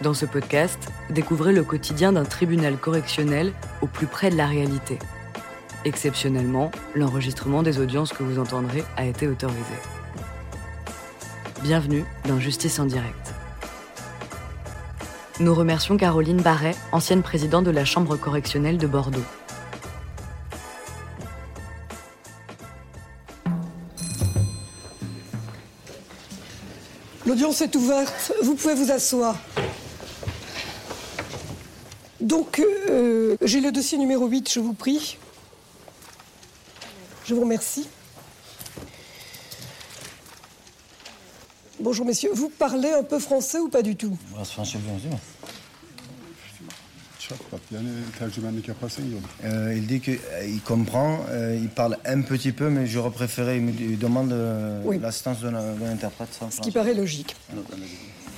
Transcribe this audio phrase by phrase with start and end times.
[0.00, 0.78] Dans ce podcast,
[1.10, 4.96] découvrez le quotidien d'un tribunal correctionnel au plus près de la réalité.
[5.84, 9.58] Exceptionnellement, l'enregistrement des audiences que vous entendrez a été autorisé.
[11.64, 13.34] Bienvenue dans Justice en direct.
[15.40, 19.18] Nous remercions Caroline Barret, ancienne présidente de la Chambre correctionnelle de Bordeaux.
[27.26, 28.32] L'audience est ouverte.
[28.44, 29.36] Vous pouvez vous asseoir.
[32.28, 32.60] Donc,
[32.90, 35.16] euh, j'ai le dossier numéro 8, je vous prie.
[37.24, 37.86] Je vous remercie.
[41.80, 44.14] Bonjour messieurs, vous parlez un peu français ou pas du tout?
[44.34, 45.20] Biraz Fransızca biliyorsunuz değil mi?
[47.28, 49.32] Çok bak yani tercümanlık yaparsan iyi olur.
[49.44, 53.62] Euh, il dit qu'il comprend, euh, il parle un petit peu, mais j'aurais préféré, il
[53.62, 54.98] me il demande euh, Oui.
[55.02, 57.36] l'assistance d'un d'un interprète Ce qui paraît logique.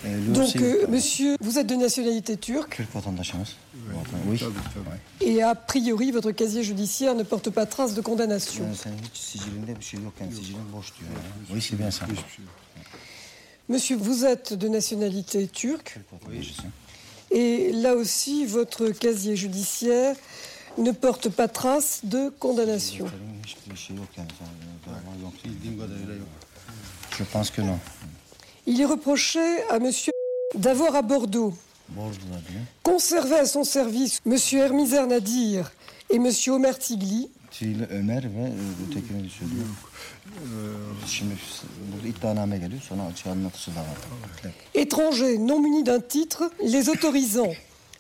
[0.04, 3.56] Donc, aussi, euh, monsieur, vous êtes de nationalité turque vatandaşımız.
[4.28, 4.38] Oui.
[4.38, 5.30] Tabii tabii.
[5.30, 8.64] et a priori, votre casier judiciaire ne porte pas trace de condamnation.
[8.64, 11.10] Yani senin hiç sicilinde bir şey yok yani sicilin boş diyor.
[11.10, 11.52] Yani.
[11.52, 12.06] Oui, c'est bien ça.
[13.68, 16.64] Monsieur, vous êtes de nationalité turque Türk vatandaşısın.
[17.30, 20.16] et là aussi, votre casier judiciaire
[20.78, 23.06] ne porte pas trace de condamnation.
[27.18, 27.78] Je pense que non.
[28.66, 30.12] Il est reproché à monsieur
[30.54, 31.54] d'avoir à Bordeaux
[32.82, 35.72] conservé à son service monsieur Hermizer Nadir
[36.08, 37.28] et monsieur Omer Tigli
[37.62, 38.02] e,
[43.72, 44.54] da var.
[44.74, 47.52] étrangers non munis d'un titre les autorisant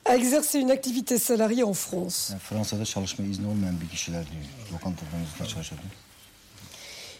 [0.04, 2.32] à exercer une activité salariée en France.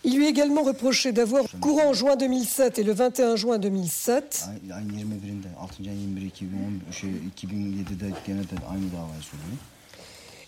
[0.02, 4.48] Il lui est également reproché d'avoir, courant en juin 2007 et le 21 juin 2007,
[4.66, 5.82] Ay- Ayın 21'inde 6.
[5.90, 9.58] ayın 21 2010 şey 2007'de gene de aynı davayı söylüyor.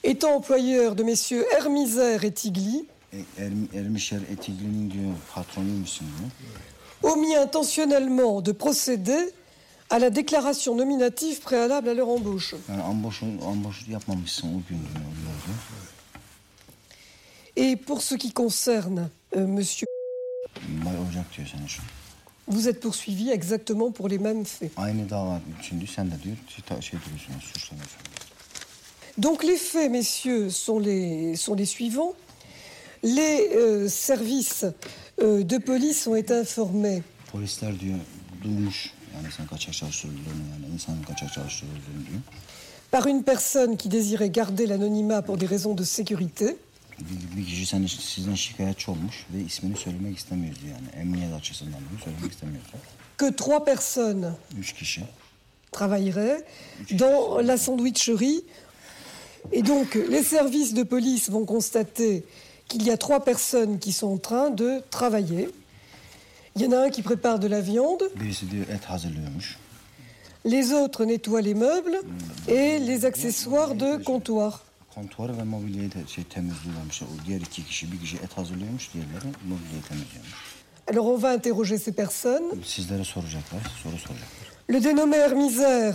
[0.05, 2.87] étant employeur de messieurs Hermizer et Tigli,
[7.03, 9.33] omis intentionnellement de procéder
[9.91, 12.55] à la déclaration nominative préalable à leur embauche.
[12.67, 14.01] Diyor.
[17.57, 19.87] Et pour ce qui concerne euh, monsieur,
[21.47, 21.83] sen şu.
[22.49, 24.73] vous êtes poursuivi exactement pour les mêmes faits.
[27.53, 27.99] Suçlanıyorsun.
[29.19, 32.15] Donc les faits, messieurs, sont les, sont les suivants.
[33.03, 34.65] Les euh, services
[35.21, 37.03] euh, de police ont été informés
[42.91, 46.57] par une personne qui désirait garder l'anonymat pour des raisons de sécurité.
[46.99, 51.73] Bir, bir kişi sen, sizden şikayetçi olmuş ve ismini söylemek istemiyor diyor yani emniyet açısından
[51.91, 52.63] diyor söylemek istemiyor.
[52.73, 52.83] diyor.
[53.19, 55.03] que trois personnes Üç kişi.
[55.73, 56.45] travailleraient
[56.91, 58.41] dans la sandwicherie.
[59.53, 62.23] Et donc, les services de police vont constater
[62.69, 65.49] qu'il y a trois personnes qui sont en train de travailler.
[66.55, 68.03] Il y en a un qui prépare de la viande,
[70.45, 71.99] les autres nettoient les meubles
[72.49, 74.65] et les accessoires de comptoir.
[74.95, 77.03] Kontuarı ve mobilyayı da şey temizliyormuş.
[77.03, 80.33] O diğer iki kişi bir kişi et hazırlıyormuş diğerleri mobilyayı temizliyormuş.
[80.91, 82.67] Alors, on va interroger ces personnes.
[82.67, 84.53] Sizlere soracaklar, soru soracaklar.
[84.73, 85.95] Le dénommé Ermişer.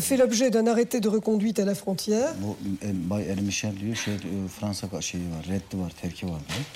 [0.00, 2.32] fait l'objet d'un arrêté de reconduite à la frontière.
[2.42, 4.18] Bu e, Bay Ermişer diyor şey e,
[4.60, 6.66] Fransa ka- şeyi var, reddi var, terki var diyor.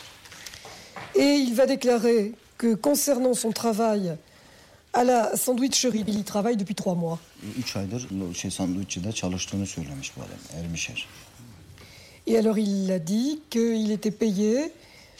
[1.27, 4.17] Et il va déclarer que concernant son travail
[4.93, 7.19] à la sandwicherie, il y travaille depuis trois mois.
[12.27, 14.73] Et alors il a dit qu'il était payé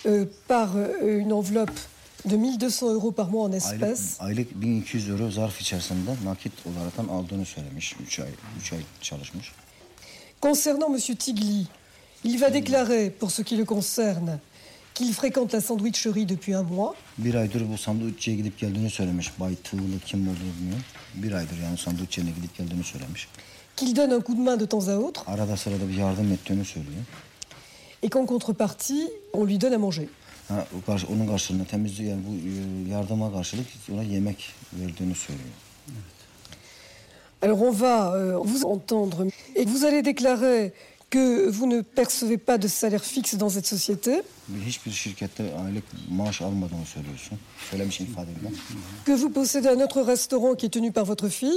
[0.07, 1.79] euh, par euh, une enveloppe
[2.25, 4.17] de 1200 euros par mois en espèces.
[4.21, 7.97] aylık 1200 euro zarf içerisinde nakit olaraktan aldığını söylemiş.
[8.07, 8.29] Üç ay,
[8.61, 9.53] üç ay çalışmış.
[10.43, 11.17] Concernant M.
[11.17, 11.67] Tigli,
[12.25, 14.39] il va déclarer, pour ce qui le concerne,
[14.99, 16.95] qu'il fréquente la sandwicherie depuis un mois.
[17.19, 19.41] Bir aydır bu sandviççiye gidip geldiğini söylemiş.
[19.41, 20.85] Bay Tığlı kim olduğunu bilmiyorum.
[21.15, 23.29] Bir aydır yani sandviççiye gidip geldiğini söylemiş.
[23.77, 26.65] qu'il donne un coup de main de temps à autre Arada sırada bir yardım ettiğini
[26.65, 27.03] söylüyor.
[28.03, 30.09] et qu'en contrepartie, on lui donne à manger.
[30.49, 35.49] Ha, o karşı, onun karşılığında temizlik yani bu e, yardıma karşılık ona yemek verdiğini söylüyor.
[37.43, 40.73] Alors on va euh, vous entendre et vous allez déclarer
[41.11, 44.21] que vous ne percevez pas de salaire fixe dans cette société,
[49.05, 51.51] que vous possédez un autre restaurant qui est tenu par votre fille,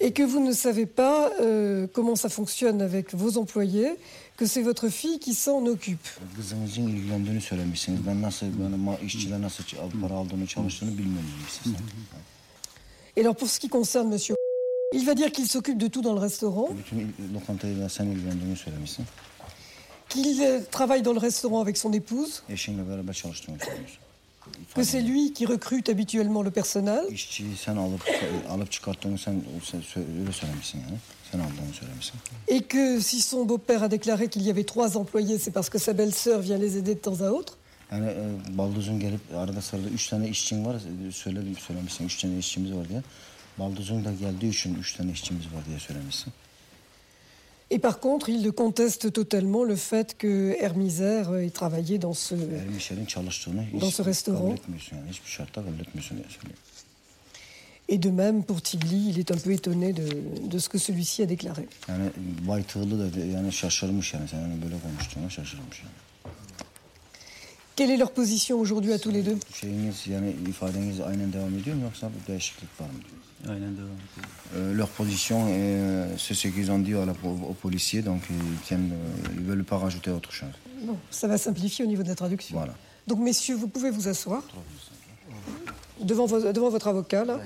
[0.00, 3.90] et que vous ne savez pas euh, comment ça fonctionne avec vos employés,
[4.36, 6.08] que c'est votre fille qui s'en occupe.
[13.16, 14.34] Et alors pour ce qui concerne Monsieur,
[14.94, 16.68] il va dire qu'il s'occupe de tout dans le restaurant,
[20.08, 22.42] qu'il euh, travaille dans le restaurant avec son épouse,
[24.74, 27.04] que c'est lui qui recrute habituellement le personnel,
[31.72, 32.14] söylemişsin.
[32.48, 35.78] et que si son beau-père a déclaré qu'il y avait trois employés, c'est parce que
[35.78, 37.58] sa belle-sœur vient les aider de temps à autre.
[37.92, 40.74] Yani e, baldızın gelip arada sırada üç tane işçin var.
[41.08, 43.02] e, Söyledim söylemişsin üç tane işçimiz var diye.
[43.58, 46.32] Baldızın da geldiği için üç tane işçimiz var diye söylemişsin.
[47.70, 52.34] Et par contre, il conteste totalement le fait que Hermisère ait travaillé dans ce...
[53.80, 54.54] Dans ce restaurant.
[54.92, 55.10] yani.
[57.88, 60.06] Et de même, pour Tigli, il est un peu étonné de,
[60.50, 61.66] de ce que celui-ci a déclaré.
[61.88, 62.10] Yani
[67.76, 69.38] Quelle est leur position aujourd'hui à tous les deux?
[69.60, 73.00] Şeyiniz yani ifadeniz aynen devam ediyor mu yoksa bir değişiklik var mı?
[73.52, 74.26] Aynen devam ediyor.
[74.56, 77.14] Euh, leur position, euh, c'est ce qu'ils ont dit à la-
[77.50, 80.54] aux, policiers, donc ils tiennent, euh, ils veulent pas rajouter autre chose.
[80.86, 82.56] Bon, ça va simplifier au niveau de la traduction.
[82.56, 82.74] Voilà.
[83.06, 84.42] Donc, messieurs, vous pouvez vous asseoir
[86.00, 87.40] devant, vo- devant votre avocat, là.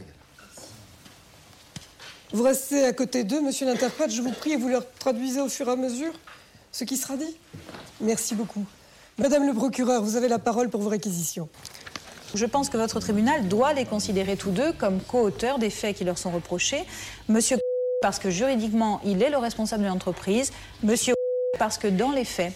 [2.33, 5.49] Vous restez à côté d'eux, monsieur l'interprète, je vous prie, et vous leur traduisez au
[5.49, 6.13] fur et à mesure
[6.73, 7.37] ce qui sera dit.
[8.01, 8.65] Merci beaucoup.
[9.19, 11.49] Madame le procureur, vous avez la parole pour vos réquisitions.
[12.35, 16.05] Je pense que votre tribunal doit les considérer tous deux comme co-auteurs des faits qui
[16.05, 16.85] leur sont reprochés.
[17.31, 17.57] Monsieur
[18.03, 20.53] parce que juridiquement, il est le responsable de l'entreprise.
[20.83, 21.15] Monsieur
[21.59, 22.53] parce que dans les faits,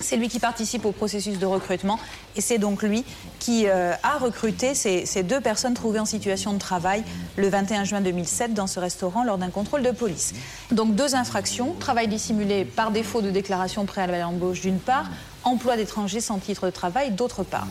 [0.00, 1.98] c'est lui qui participe au processus de recrutement
[2.36, 3.04] et c'est donc lui
[3.38, 7.02] qui euh, a recruté ces, deux personnes trouvées en situation de travail
[7.36, 10.34] le 21 juin 2007 dans ce restaurant lors d'un contrôle de police.
[10.70, 15.10] Donc deux infractions, travail dissimulé par défaut de déclaration préalable à l'embauche d'une part,
[15.48, 17.66] emploi d'étrangers sans titre de travail d'autre part.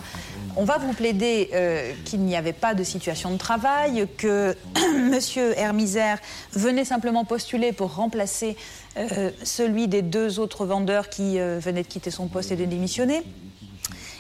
[0.56, 4.56] On va vous plaider euh, qu'il n'y avait pas de situation de travail, que
[4.98, 6.18] Monsieur Hermisère
[6.54, 8.58] venait simplement postuler pour remplacer
[8.98, 12.66] euh, celui des deux autres vendeurs qui euh, venaient de quitter son poste et de
[12.66, 13.22] démissionner,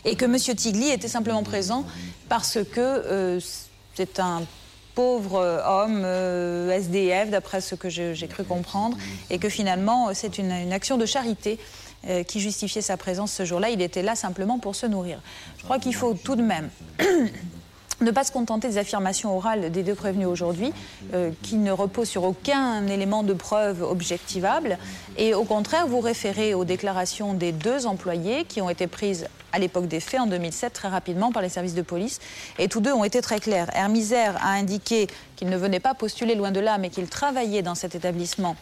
[0.06, 1.83] et que Monsieur Tigli était simplement présent
[2.30, 3.39] parce que euh,
[3.95, 4.44] c'est un
[4.94, 6.06] pauvre homme
[6.71, 8.98] SDF, d'après ce que j'ai cru comprendre,
[9.30, 11.59] et que finalement c'est une action de charité
[12.07, 13.69] euh, qui justifiait sa présence ce jour-là.
[13.69, 15.19] Il était là simplement pour se nourrir.
[15.57, 16.69] Je crois qu'il faut tout de même
[18.01, 20.71] ne pas se contenter des affirmations orales des deux prévenus aujourd'hui,
[21.13, 24.77] euh, qui ne reposent sur aucun élément de preuve objectivable,
[25.17, 29.59] et au contraire vous référer aux déclarations des deux employés qui ont été prises à
[29.59, 32.19] l'époque des faits, en 2007, très rapidement par les services de police,
[32.59, 33.69] et tous deux ont été très clairs.
[33.73, 37.75] Hermisère a indiqué qu'il ne venait pas postuler loin de là, mais qu'il travaillait dans
[37.75, 38.55] cet établissement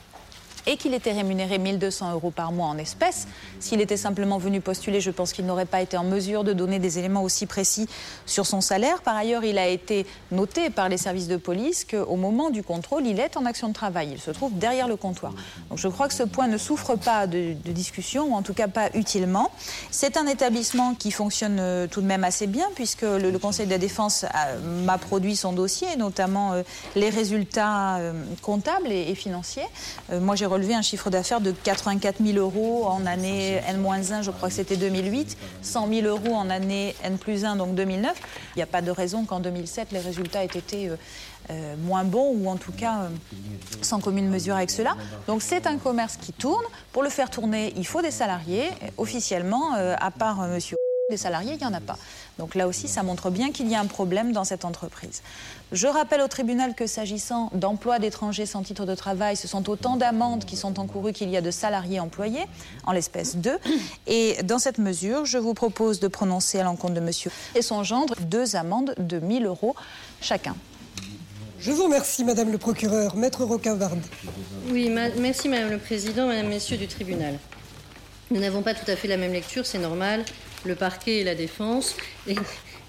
[0.68, 3.28] et qu'il était rémunéré 1200 euros par mois en espèces.
[3.60, 6.80] S'il était simplement venu postuler, je pense qu'il n'aurait pas été en mesure de donner
[6.80, 7.88] des éléments aussi précis
[8.26, 9.02] sur son salaire.
[9.02, 13.06] Par ailleurs, il a été noté par les services de police qu'au moment du contrôle,
[13.06, 14.10] il est en action de travail.
[14.14, 15.34] Il se trouve derrière le comptoir.
[15.70, 18.68] Donc je crois que ce point ne souffre pas de, discussion, ou en tout cas
[18.68, 19.52] pas utilement.
[19.92, 23.72] C'est un établissement qui fonctionne euh, tout de même assez bien, puisque le, Conseil de
[23.72, 26.64] la Défense a- m'a produit son dossier, notamment euh,
[26.96, 29.66] les résultats euh, comptables et, financiers.
[30.12, 34.32] Euh, moi, j'ai relevé un chiffre d'affaires de 84 000 euros en année N-1, je
[34.32, 38.14] crois que c'était 2008, 100 000 euros en année N plus 1, donc 2009.
[38.56, 40.96] Il n'y a pas de raison qu'en 2007, les résultats aient été euh,
[41.50, 43.10] euh, moins bons ou en tout cas euh,
[43.82, 44.96] sans commune mesure avec cela.
[45.28, 46.64] Donc c'est un commerce qui tourne.
[46.94, 48.70] Pour le faire tourner, il faut des salariés.
[48.98, 50.78] Officiellement, à part monsieur
[51.10, 52.00] des salariés, il n'y en a pas.
[52.40, 55.22] Donc là aussi, ça montre bien qu'il y a un problème dans cette entreprise.
[55.72, 59.98] Je rappelle au tribunal que s'agissant d'emploi d'étrangers sans titre de travail, ce sont autant
[59.98, 62.44] d'amendes qui sont encourues qu'il y a de salariés employés,
[62.86, 63.60] en l'espèce deux.
[64.08, 67.84] Et dans cette mesure, je vous propose de prononcer à l'encontre de monsieur et son
[67.84, 69.76] gendre deux amendes de 1000 euros
[70.22, 70.56] chacun.
[71.60, 73.16] Je vous remercie, Madame le procureur.
[73.16, 74.02] Maître Roquin-Varde.
[74.72, 77.38] Oui, ma- merci Madame le Président, Mesdames, Messieurs du tribunal.
[78.32, 80.26] Nous n'avons pas tout à fait la même lecture, c'est normal.
[80.66, 81.96] Le parquet et la défense,
[82.28, 82.36] et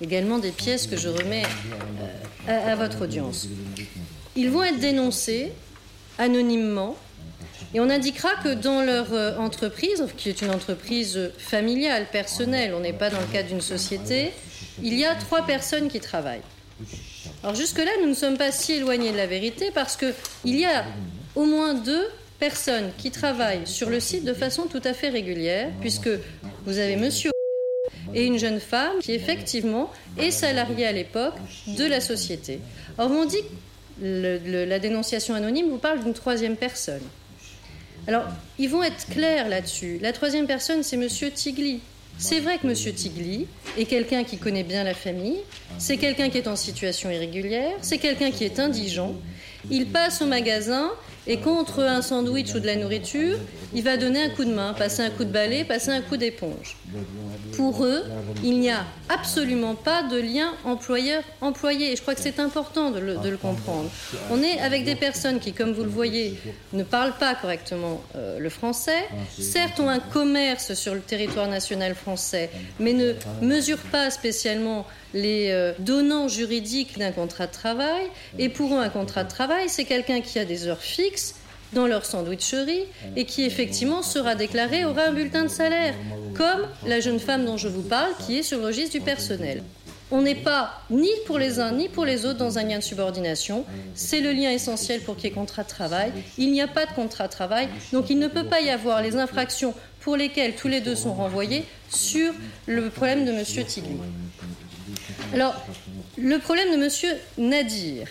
[0.01, 1.45] également des pièces que je remets
[2.49, 3.49] euh, à, votre audience.
[4.35, 5.53] Ils vont être dénoncés
[6.19, 6.97] anonymement
[7.75, 12.81] et on indiquera que dans leur euh, entreprise, qui est une entreprise familiale, personnelle, on
[12.81, 14.33] n'est pas dans le cadre d'une société,
[14.83, 16.43] il y a trois personnes qui travaillent.
[17.43, 20.15] Alors jusque-là, nous ne sommes pas si éloignés de la vérité parce qu'il
[20.59, 20.85] y a
[21.35, 22.07] au moins deux
[22.39, 26.11] personnes qui travaillent sur le site de façon tout à fait régulière, puisque
[26.67, 27.31] vous avez monsieur
[28.17, 31.35] et une jeune femme qui effectivement est salariée à l'époque
[31.69, 32.61] de la société.
[32.97, 33.43] Or, on dit
[34.01, 37.03] que la dénonciation anonyme vous parle d'une troisième personne.
[38.09, 38.25] Alors,
[38.59, 39.99] ils vont être clairs là-dessus.
[40.01, 41.81] La troisième personne, c'est monsieur Tigli.
[42.19, 43.47] C'est vrai que monsieur Tigli
[43.77, 45.37] est quelqu'un qui connaît bien la famille,
[45.79, 49.15] c'est quelqu'un qui est en situation irrégulière, c'est quelqu'un qui est indigent.
[49.71, 50.91] Il passe au magasin
[51.27, 53.37] et contre un sandwich ou de la nourriture,
[53.75, 56.17] il va donner un coup de main, passer un coup de balai, passer un coup
[56.17, 56.77] d'éponge.
[57.57, 58.05] Pour eux,
[58.45, 61.93] il n'y a absolument pas de lien employeur-employé.
[61.93, 63.91] Et je crois que c'est important de le, comprendre.
[64.31, 66.39] On est avec des personnes qui, comme vous le voyez,
[66.73, 71.95] ne parlent pas correctement euh, le français, certes ont un commerce sur le territoire national
[71.95, 78.07] français, mais ne mesurent pas spécialement les euh, donnants juridiques d'un contrat de travail.
[78.39, 81.16] Et pour eux, un contrat de travail, c'est quelqu'un qui a des heures fixes
[81.73, 82.85] dans leur sandwicherie
[83.17, 85.95] et qui effectivement sera déclaré, aura un bulletin de salaire,
[86.35, 89.63] comme la jeune femme dont je vous parle qui est sur le registre du personnel.
[90.13, 92.85] On n'est pas ni pour les uns ni pour les autres dans un lien de
[92.85, 93.65] subordination.
[93.97, 96.13] C'est le lien essentiel pour qu'il y ait contrat de travail.
[96.39, 99.03] Il n'y a pas de contrat de travail, donc il ne peut pas y avoir
[99.03, 102.33] les infractions pour lesquelles tous les deux sont renvoyés sur
[102.67, 103.45] le problème de M.
[103.45, 103.97] Tigli.
[105.35, 105.55] Alors,
[106.17, 107.19] le problème de M.
[107.39, 108.07] Nadir,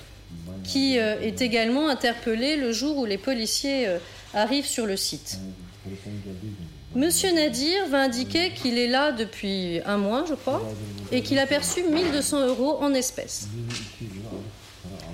[0.67, 3.97] qui euh, est également interpellé le jour où les policiers euh,
[4.33, 5.39] arrivent sur le site.
[6.95, 10.61] Monsieur Nadir va indiquer qu'il est là depuis un mois, je crois,
[11.11, 13.49] et qu'il a perçu 1200 euros en espèces.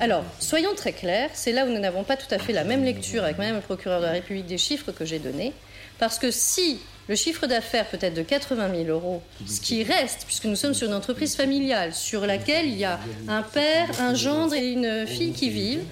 [0.01, 2.83] Alors, soyons très clairs, c'est là où nous n'avons pas tout à fait la même
[2.83, 5.53] lecture avec Madame le procureur de la République des chiffres que j'ai donnés,
[5.99, 10.23] parce que si le chiffre d'affaires peut être de 80 000 euros, ce qui reste,
[10.25, 14.15] puisque nous sommes sur une entreprise familiale sur laquelle il y a un père, un
[14.15, 15.83] gendre et une fille qui vivent,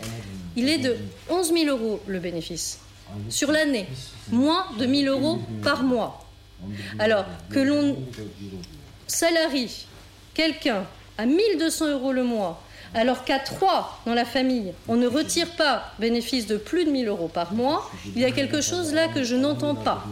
[0.55, 0.97] il est de
[1.29, 2.79] 11 000 euros le bénéfice
[3.29, 3.85] sur l'année,
[4.31, 6.25] moins de 1 000 euros par mois.
[6.97, 7.95] Alors que l'on
[9.05, 9.85] salarie
[10.33, 10.83] quelqu'un
[11.19, 15.93] à 1200 euros le mois alors qu'à trois dans la famille, on ne retire pas
[15.99, 19.23] bénéfice de plus de 1000 euros par mois, il y a quelque chose là que
[19.23, 20.05] je n'entends pas.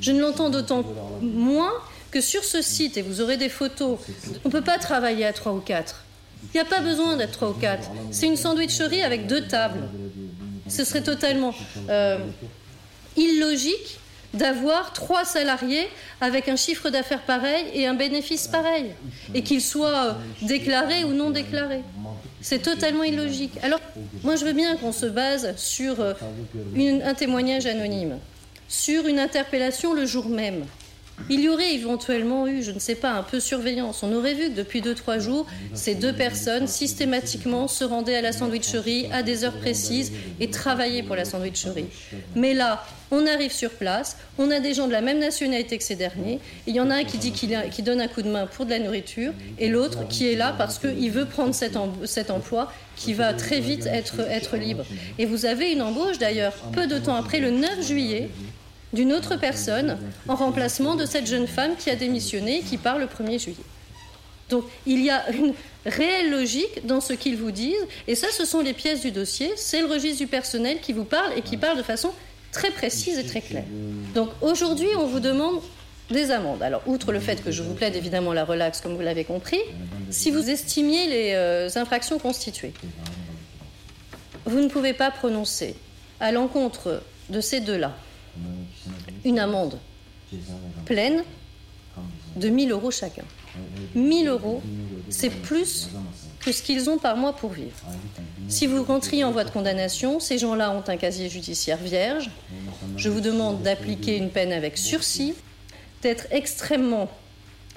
[0.00, 0.84] Je ne l'entends d'autant
[1.20, 1.72] moins
[2.10, 3.98] que sur ce site, et vous aurez des photos,
[4.44, 6.04] on ne peut pas travailler à trois ou quatre.
[6.54, 7.90] Il n'y a pas besoin d'être trois ou quatre.
[8.10, 9.88] C'est une sandwicherie avec deux tables.
[10.68, 11.54] Ce serait totalement
[11.90, 12.18] euh,
[13.16, 13.98] illogique
[14.34, 15.88] d'avoir trois salariés
[16.20, 18.92] avec un chiffre d'affaires pareil et un bénéfice pareil,
[19.34, 21.82] et qu'ils soient déclarés ou non déclarés.
[22.40, 23.52] C'est totalement illogique.
[23.62, 23.80] Alors,
[24.22, 26.14] moi, je veux bien qu'on se base sur euh,
[26.76, 28.18] un témoignage anonyme,
[28.68, 30.64] sur une interpellation le jour même.
[31.30, 34.02] Il y aurait éventuellement eu, je ne sais pas, un peu surveillance.
[34.02, 38.22] On aurait vu que depuis deux, trois jours, ces deux personnes systématiquement se rendaient à
[38.22, 41.86] la sandwicherie à des heures précises et travaillaient pour la sandwicherie.
[42.34, 45.84] Mais là, on arrive sur place, on a des gens de la même nationalité que
[45.84, 46.40] ces derniers.
[46.66, 48.70] Il y en a un qui dit qu'il donne un coup de main pour de
[48.70, 53.32] la nourriture et l'autre qui est là parce qu'il veut prendre cet, emploi qui va
[53.32, 54.84] très vite être, être libre.
[55.18, 58.28] Et vous avez une embauche d'ailleurs peu de temps après, le 9 juillet,
[58.92, 62.98] d'une autre personne en remplacement de cette jeune femme qui a démissionné et qui part
[62.98, 63.56] le 1er juillet.
[64.48, 65.52] Donc il y a une
[65.84, 69.52] réelle logique dans ce qu'ils vous disent, et ça ce sont les pièces du dossier,
[69.56, 72.12] c'est le registre du personnel qui vous parle et qui parle de façon
[72.50, 73.64] très précise et très claire.
[74.14, 75.60] Donc aujourd'hui on vous demande
[76.10, 76.62] des amendes.
[76.62, 79.60] Alors outre le fait que je vous plaide évidemment la relaxe comme vous l'avez compris,
[80.10, 82.72] si vous estimiez les euh, infractions constituées,
[84.46, 85.74] vous ne pouvez pas prononcer
[86.20, 87.94] à l'encontre de ces deux-là
[89.24, 89.78] une amende
[90.84, 91.22] pleine
[92.36, 93.24] de 1000 euros chacun.
[93.94, 94.62] 1000 euros,
[95.08, 95.88] c'est plus
[96.40, 97.76] que ce qu'ils ont par mois pour vivre.
[98.48, 102.30] Si vous rentriez en voie de condamnation, ces gens-là ont un casier judiciaire vierge.
[102.96, 105.34] Je vous demande d'appliquer une peine avec sursis,
[106.02, 107.10] d'être extrêmement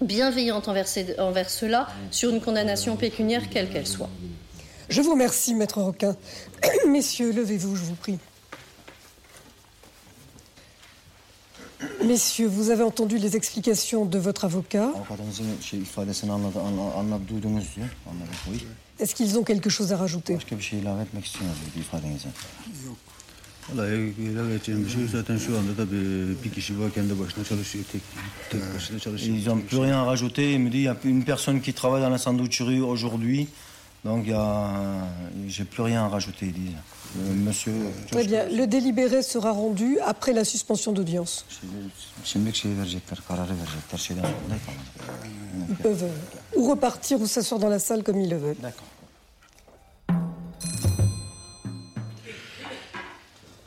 [0.02, 0.88] bienveillante envers,
[1.20, 4.10] envers ceux-là sur une condamnation pécuniaire quelle qu'elle soit.
[4.90, 6.16] Je vous remercie, maître Roquin.
[6.88, 8.20] Messieurs, levez-vous, je vous prie.
[12.06, 14.92] Messieurs, vous avez entendu les explications de votre avocat.
[19.00, 20.38] Est-ce qu'ils ont quelque chose à rajouter
[28.54, 30.54] Ils n'ont plus rien à rajouter.
[30.54, 33.48] Il me dit il y a une personne qui travaille dans la sandwicherie aujourd'hui.
[34.04, 34.26] Donc,
[35.48, 36.76] j'ai plus rien à rajouter, ils disent
[37.16, 37.74] monsieur.
[38.12, 38.48] Très bien.
[38.50, 41.46] Le délibéré sera rendu après la suspension d'audience.
[42.34, 42.52] Ils
[45.82, 48.56] peuvent euh, ou repartir ou s'asseoir dans la salle comme ils le veulent.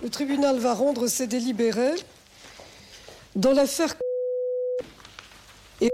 [0.03, 1.95] Le tribunal va rendre ses délibérés
[3.37, 3.95] dans l'affaire
[5.81, 5.91] et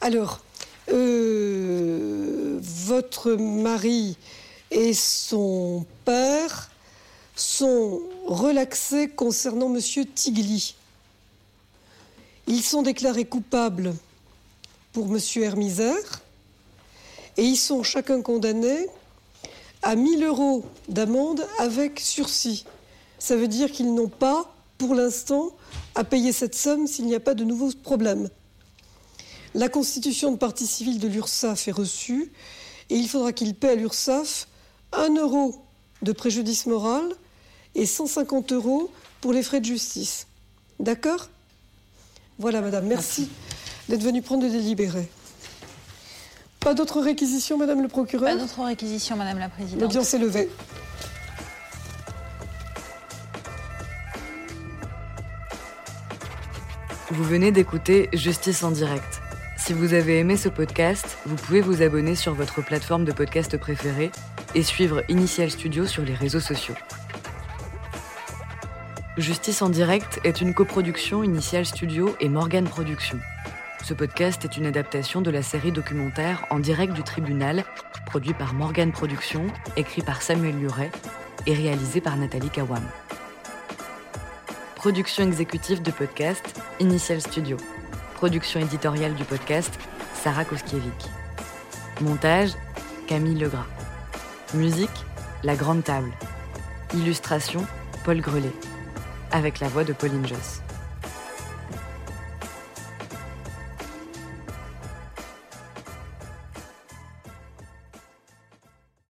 [0.00, 0.40] alors
[2.94, 4.18] votre mari
[4.70, 6.70] et son père
[7.34, 10.74] sont relaxés concernant monsieur Tigli.
[12.46, 13.94] Ils sont déclarés coupables
[14.92, 16.20] pour monsieur Hermisère
[17.38, 18.88] et ils sont chacun condamnés
[19.80, 22.66] à 1000 euros d'amende avec sursis.
[23.18, 25.52] Ça veut dire qu'ils n'ont pas, pour l'instant,
[25.94, 28.28] à payer cette somme s'il n'y a pas de nouveaux problèmes.
[29.54, 32.30] La constitution de partie civile de l'URSSAF est reçue
[32.90, 34.48] et il faudra qu'ils paient à l'URSSAF
[34.92, 35.64] 1 euro
[36.02, 37.04] de préjudice moral
[37.74, 40.26] et 150 euros pour les frais de justice.
[40.80, 41.28] D'accord?
[42.38, 42.86] Voilà, madame.
[42.86, 43.28] Merci,
[43.88, 45.08] d'être venue prendre le délibéré.
[46.60, 48.36] Pas d'autres réquisitions, madame le procureur?
[48.36, 49.80] Pas d'autres réquisitions, madame la présidente.
[49.80, 50.50] L'audience est levée.
[57.10, 59.21] Vous venez d'écouter Justice en direct.
[59.64, 63.56] Si vous avez aimé ce podcast, vous pouvez vous abonner sur votre plateforme de podcast
[63.56, 64.10] préférée
[64.56, 66.74] et suivre Initial Studio sur les réseaux sociaux.
[69.16, 73.20] Justice en direct est une coproduction Initial Studio et Morgan Productions.
[73.84, 77.62] Ce podcast est une adaptation de la série documentaire En direct du tribunal,
[78.06, 80.90] produit par Morgan Productions, écrit par Samuel Luret
[81.46, 82.82] et réalisé par Nathalie Kawam.
[84.74, 87.58] Production exécutive de podcast, Initial Studio.
[88.22, 89.76] Production éditoriale du podcast,
[90.14, 91.10] Sarah Koskiewicz.
[92.00, 92.50] Montage,
[93.08, 93.66] Camille Legras.
[94.54, 94.88] Musique,
[95.42, 96.12] La Grande Table.
[96.94, 97.66] Illustration,
[98.04, 98.54] Paul Grelet.
[99.32, 100.61] Avec la voix de Pauline Joss.